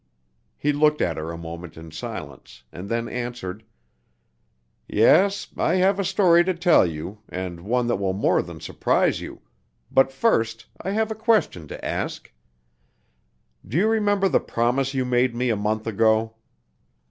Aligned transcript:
He 0.57 0.73
looked 0.73 0.99
at 0.99 1.17
her 1.17 1.31
a 1.31 1.37
moment 1.37 1.77
in 1.77 1.91
silence, 1.91 2.63
and 2.73 2.89
then 2.89 3.07
answered: 3.07 3.63
"Yes, 4.87 5.49
I 5.55 5.75
have 5.75 5.99
a 5.99 6.03
story 6.03 6.43
to 6.45 6.55
tell 6.55 6.87
you, 6.87 7.19
and 7.29 7.59
one 7.59 7.85
that 7.85 7.97
will 7.97 8.13
more 8.13 8.41
than 8.41 8.59
surprise 8.61 9.21
you, 9.21 9.41
but 9.91 10.11
first 10.11 10.65
I 10.81 10.89
have 10.89 11.11
a 11.11 11.13
question 11.13 11.67
to 11.67 11.85
ask. 11.85 12.33
Do 13.63 13.77
you 13.77 13.87
remember 13.87 14.27
the 14.27 14.39
promise 14.39 14.95
you 14.95 15.05
made 15.05 15.35
me 15.35 15.51
a 15.51 15.55
month 15.55 15.85
ago?" 15.85 16.33